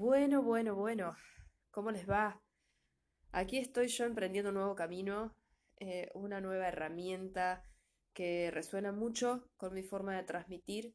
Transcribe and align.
Bueno, 0.00 0.42
bueno, 0.42 0.74
bueno. 0.76 1.14
¿Cómo 1.70 1.90
les 1.90 2.08
va? 2.08 2.40
Aquí 3.32 3.58
estoy 3.58 3.88
yo 3.88 4.06
emprendiendo 4.06 4.48
un 4.48 4.54
nuevo 4.54 4.74
camino, 4.74 5.36
eh, 5.76 6.08
una 6.14 6.40
nueva 6.40 6.68
herramienta 6.68 7.66
que 8.14 8.50
resuena 8.50 8.92
mucho 8.92 9.44
con 9.58 9.74
mi 9.74 9.82
forma 9.82 10.16
de 10.16 10.22
transmitir 10.22 10.94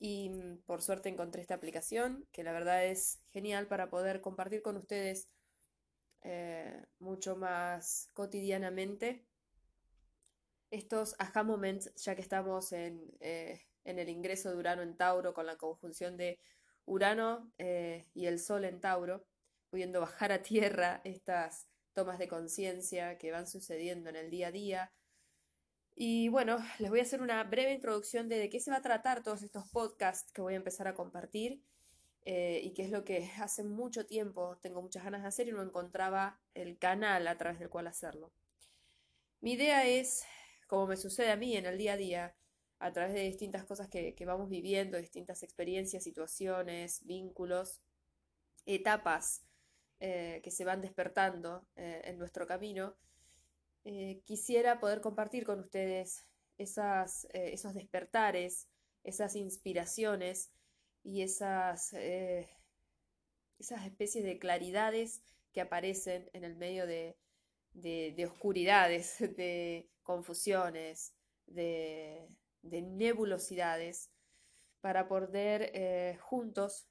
y 0.00 0.30
mm, 0.30 0.62
por 0.66 0.82
suerte 0.82 1.08
encontré 1.08 1.40
esta 1.40 1.54
aplicación 1.54 2.26
que 2.32 2.42
la 2.42 2.50
verdad 2.50 2.84
es 2.84 3.20
genial 3.30 3.68
para 3.68 3.90
poder 3.90 4.20
compartir 4.20 4.60
con 4.60 4.76
ustedes 4.76 5.28
eh, 6.22 6.84
mucho 6.98 7.36
más 7.36 8.10
cotidianamente 8.12 9.24
estos 10.72 11.14
aha 11.20 11.44
moments, 11.44 11.94
ya 11.94 12.16
que 12.16 12.22
estamos 12.22 12.72
en, 12.72 13.04
eh, 13.20 13.60
en 13.84 14.00
el 14.00 14.08
ingreso 14.08 14.50
de 14.50 14.56
Urano 14.56 14.82
en 14.82 14.96
Tauro 14.96 15.32
con 15.32 15.46
la 15.46 15.56
conjunción 15.56 16.16
de 16.16 16.40
Urano 16.84 17.52
eh, 17.58 18.06
y 18.14 18.26
el 18.26 18.38
Sol 18.38 18.64
en 18.64 18.80
Tauro, 18.80 19.24
pudiendo 19.70 20.00
bajar 20.00 20.32
a 20.32 20.42
tierra 20.42 21.00
estas 21.04 21.66
tomas 21.92 22.18
de 22.18 22.28
conciencia 22.28 23.18
que 23.18 23.30
van 23.30 23.46
sucediendo 23.46 24.10
en 24.10 24.16
el 24.16 24.30
día 24.30 24.48
a 24.48 24.52
día. 24.52 24.92
Y 25.94 26.28
bueno, 26.28 26.58
les 26.78 26.90
voy 26.90 27.00
a 27.00 27.02
hacer 27.02 27.20
una 27.20 27.42
breve 27.44 27.72
introducción 27.72 28.28
de, 28.28 28.38
de 28.38 28.48
qué 28.48 28.60
se 28.60 28.70
va 28.70 28.78
a 28.78 28.82
tratar 28.82 29.22
todos 29.22 29.42
estos 29.42 29.68
podcasts 29.70 30.32
que 30.32 30.42
voy 30.42 30.54
a 30.54 30.56
empezar 30.56 30.88
a 30.88 30.94
compartir 30.94 31.62
eh, 32.24 32.60
y 32.62 32.72
qué 32.72 32.84
es 32.84 32.90
lo 32.90 33.04
que 33.04 33.30
hace 33.40 33.64
mucho 33.64 34.06
tiempo 34.06 34.56
tengo 34.62 34.80
muchas 34.80 35.02
ganas 35.02 35.22
de 35.22 35.28
hacer 35.28 35.48
y 35.48 35.52
no 35.52 35.62
encontraba 35.62 36.40
el 36.54 36.78
canal 36.78 37.26
a 37.26 37.36
través 37.36 37.58
del 37.58 37.68
cual 37.68 37.88
hacerlo. 37.88 38.32
Mi 39.40 39.54
idea 39.54 39.86
es, 39.86 40.24
como 40.68 40.86
me 40.86 40.96
sucede 40.96 41.32
a 41.32 41.36
mí 41.36 41.56
en 41.56 41.66
el 41.66 41.78
día 41.78 41.94
a 41.94 41.96
día, 41.96 42.36
a 42.82 42.92
través 42.92 43.14
de 43.14 43.20
distintas 43.20 43.64
cosas 43.64 43.88
que, 43.88 44.16
vamos 44.26 44.48
viviendo, 44.48 44.98
distintas 44.98 45.44
experiencias, 45.44 46.02
situaciones, 46.02 47.06
vínculos, 47.06 47.80
etapas 48.66 49.44
eh, 50.00 50.40
que 50.42 50.50
se 50.50 50.64
van 50.64 50.82
despertando 50.82 51.64
eh, 51.76 52.02
en 52.04 52.18
nuestro 52.18 52.44
camino, 52.44 52.96
eh, 53.84 54.20
quisiera 54.24 54.80
poder 54.80 55.00
compartir 55.00 55.46
con 55.46 55.60
ustedes 55.60 56.26
esas, 56.58 57.28
esos 57.32 57.72
despertares, 57.72 58.66
esas 59.04 59.36
inspiraciones 59.36 60.50
y 61.04 61.22
esas, 61.22 61.92
esas 61.92 63.86
especies 63.86 64.24
de 64.24 64.40
claridades 64.40 65.22
que 65.52 65.60
aparecen 65.60 66.28
en 66.32 66.42
el 66.42 66.56
medio 66.56 66.88
de, 66.88 67.16
de 67.74 68.26
oscuridades, 68.26 69.18
de 69.36 69.88
confusiones, 70.02 71.14
de, 71.46 72.28
de 72.62 72.82
nebulosidades 72.82 74.10
para 74.80 75.08
poder 75.08 75.70
eh, 75.74 76.18
juntos 76.20 76.88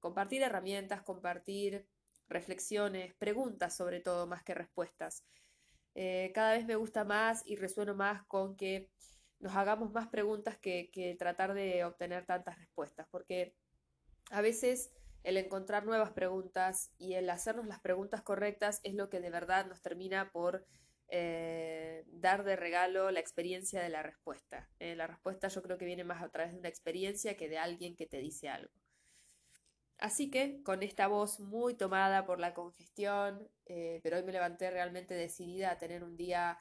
compartir 0.00 0.42
herramientas, 0.42 1.02
compartir 1.02 1.86
reflexiones, 2.28 3.14
preguntas 3.14 3.76
sobre 3.76 4.00
todo, 4.00 4.26
más 4.26 4.42
que 4.42 4.54
respuestas. 4.54 5.24
Eh, 5.94 6.32
cada 6.34 6.54
vez 6.54 6.66
me 6.66 6.76
gusta 6.76 7.04
más 7.04 7.42
y 7.46 7.56
resueno 7.56 7.94
más 7.94 8.24
con 8.26 8.56
que 8.56 8.90
nos 9.38 9.54
hagamos 9.56 9.92
más 9.92 10.08
preguntas 10.08 10.58
que, 10.58 10.90
que 10.90 11.14
tratar 11.14 11.54
de 11.54 11.84
obtener 11.84 12.24
tantas 12.26 12.58
respuestas, 12.58 13.06
porque 13.10 13.54
a 14.30 14.40
veces 14.40 14.92
el 15.24 15.36
encontrar 15.36 15.84
nuevas 15.84 16.10
preguntas 16.10 16.92
y 16.98 17.14
el 17.14 17.28
hacernos 17.30 17.66
las 17.66 17.80
preguntas 17.80 18.22
correctas 18.22 18.80
es 18.82 18.94
lo 18.94 19.08
que 19.08 19.20
de 19.20 19.30
verdad 19.30 19.66
nos 19.66 19.82
termina 19.82 20.30
por 20.32 20.66
eh, 21.14 22.06
dar 22.06 22.42
de 22.42 22.56
regalo 22.56 23.10
la 23.10 23.20
experiencia 23.20 23.82
de 23.82 23.90
la 23.90 24.02
respuesta. 24.02 24.70
Eh, 24.78 24.96
la 24.96 25.06
respuesta 25.06 25.48
yo 25.48 25.62
creo 25.62 25.76
que 25.76 25.84
viene 25.84 26.04
más 26.04 26.22
a 26.22 26.30
través 26.30 26.54
de 26.54 26.58
una 26.58 26.70
experiencia 26.70 27.36
que 27.36 27.50
de 27.50 27.58
alguien 27.58 27.96
que 27.96 28.06
te 28.06 28.16
dice 28.16 28.48
algo. 28.48 28.72
Así 29.98 30.30
que 30.30 30.62
con 30.62 30.82
esta 30.82 31.08
voz 31.08 31.38
muy 31.38 31.74
tomada 31.74 32.24
por 32.24 32.40
la 32.40 32.54
congestión, 32.54 33.46
eh, 33.66 34.00
pero 34.02 34.16
hoy 34.16 34.22
me 34.22 34.32
levanté 34.32 34.70
realmente 34.70 35.12
decidida 35.12 35.72
a 35.72 35.78
tener 35.78 36.02
un 36.02 36.16
día 36.16 36.58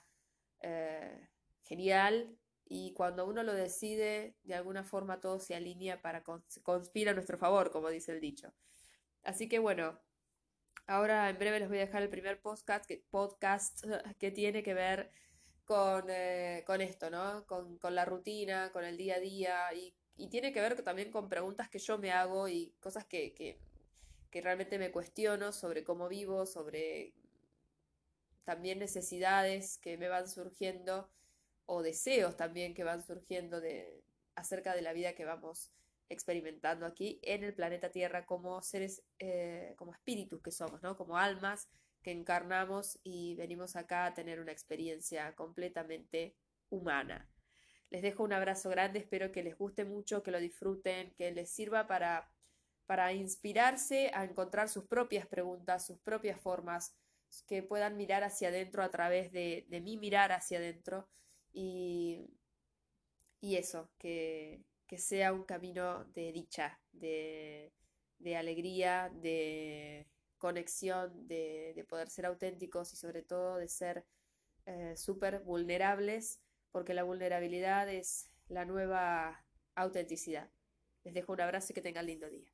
genial 1.63 2.37
y 2.65 2.91
cuando 2.91 3.25
uno 3.25 3.43
lo 3.43 3.53
decide, 3.53 4.35
de 4.43 4.53
alguna 4.53 4.83
forma 4.83 5.21
todo 5.21 5.39
se 5.39 5.55
alinea 5.55 6.01
para 6.01 6.23
conspira 6.61 7.11
a 7.11 7.13
nuestro 7.13 7.37
favor, 7.37 7.71
como 7.71 7.89
dice 7.89 8.11
el 8.11 8.19
dicho. 8.19 8.53
Así 9.23 9.47
que 9.47 9.59
bueno, 9.59 10.01
Ahora 10.87 11.29
en 11.29 11.37
breve 11.37 11.59
les 11.59 11.69
voy 11.69 11.77
a 11.77 11.85
dejar 11.85 12.01
el 12.03 12.09
primer 12.09 12.41
podcast 12.41 12.85
que, 12.85 13.03
podcast 13.09 13.83
que 14.19 14.31
tiene 14.31 14.63
que 14.63 14.73
ver 14.73 15.11
con, 15.65 16.05
eh, 16.09 16.63
con 16.65 16.81
esto, 16.81 17.09
¿no? 17.09 17.45
Con, 17.45 17.77
con, 17.77 17.95
la 17.95 18.05
rutina, 18.05 18.71
con 18.71 18.83
el 18.83 18.97
día 18.97 19.15
a 19.15 19.19
día 19.19 19.73
y, 19.73 19.93
y, 20.17 20.27
tiene 20.27 20.51
que 20.51 20.61
ver 20.61 20.81
también 20.83 21.11
con 21.11 21.29
preguntas 21.29 21.69
que 21.69 21.79
yo 21.79 21.97
me 21.97 22.11
hago 22.11 22.47
y 22.47 22.73
cosas 22.79 23.05
que, 23.05 23.33
que, 23.33 23.57
que 24.29 24.41
realmente 24.41 24.77
me 24.79 24.91
cuestiono 24.91 25.51
sobre 25.51 25.83
cómo 25.83 26.09
vivo, 26.09 26.45
sobre 26.45 27.13
también 28.43 28.79
necesidades 28.79 29.77
que 29.77 29.97
me 29.97 30.09
van 30.09 30.27
surgiendo 30.27 31.09
o 31.65 31.83
deseos 31.83 32.35
también 32.35 32.73
que 32.73 32.83
van 32.83 33.01
surgiendo 33.01 33.61
de, 33.61 34.03
acerca 34.35 34.75
de 34.75 34.81
la 34.81 34.93
vida 34.93 35.13
que 35.13 35.25
vamos 35.25 35.71
experimentando 36.11 36.85
aquí 36.85 37.19
en 37.23 37.43
el 37.43 37.53
planeta 37.53 37.89
Tierra 37.91 38.25
como 38.25 38.61
seres, 38.61 39.03
eh, 39.19 39.73
como 39.77 39.93
espíritus 39.93 40.41
que 40.41 40.51
somos, 40.51 40.81
¿no? 40.83 40.97
Como 40.97 41.17
almas 41.17 41.69
que 42.01 42.11
encarnamos 42.11 42.99
y 43.03 43.35
venimos 43.35 43.75
acá 43.75 44.05
a 44.05 44.13
tener 44.13 44.39
una 44.39 44.51
experiencia 44.51 45.33
completamente 45.35 46.35
humana. 46.69 47.29
Les 47.89 48.01
dejo 48.01 48.23
un 48.23 48.33
abrazo 48.33 48.69
grande, 48.69 48.99
espero 48.99 49.31
que 49.31 49.43
les 49.43 49.57
guste 49.57 49.85
mucho, 49.85 50.23
que 50.23 50.31
lo 50.31 50.39
disfruten, 50.39 51.13
que 51.15 51.31
les 51.31 51.51
sirva 51.51 51.87
para, 51.87 52.31
para 52.85 53.13
inspirarse 53.13 54.11
a 54.13 54.23
encontrar 54.23 54.69
sus 54.69 54.85
propias 54.85 55.27
preguntas, 55.27 55.85
sus 55.85 55.99
propias 55.99 56.39
formas, 56.39 56.95
que 57.47 57.63
puedan 57.63 57.95
mirar 57.95 58.23
hacia 58.23 58.49
adentro 58.49 58.83
a 58.83 58.91
través 58.91 59.31
de, 59.31 59.65
de 59.69 59.79
mi 59.79 59.97
mirar 59.97 60.33
hacia 60.33 60.57
adentro 60.57 61.07
y, 61.53 62.29
y 63.39 63.55
eso, 63.55 63.89
que, 63.97 64.61
que 64.91 64.97
sea 64.97 65.31
un 65.31 65.45
camino 65.45 66.03
de 66.13 66.33
dicha, 66.33 66.77
de, 66.91 67.71
alegría, 68.37 69.09
de 69.21 70.05
conexión, 70.37 71.29
de, 71.29 71.85
poder 71.87 72.09
ser 72.09 72.25
auténticos 72.25 72.91
y 72.91 72.97
sobre 72.97 73.21
todo 73.21 73.55
de 73.55 73.69
ser 73.69 74.03
eh, 74.65 74.97
súper 74.97 75.39
vulnerables, 75.43 76.41
porque 76.73 76.93
la 76.93 77.03
vulnerabilidad 77.03 77.87
es 77.87 78.29
la 78.49 78.65
nueva 78.65 79.45
autenticidad. 79.75 80.49
Les 81.05 81.13
dejo 81.13 81.31
un 81.31 81.39
abrazo 81.39 81.71
y 81.71 81.73
que 81.73 81.81
tengan 81.81 82.05
lindo 82.05 82.29
día. 82.29 82.51